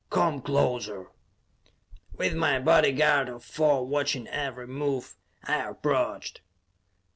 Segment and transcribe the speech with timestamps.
[0.09, 1.11] Come closer!"
[2.17, 6.41] With my bodyguard of four watching every move, I approached.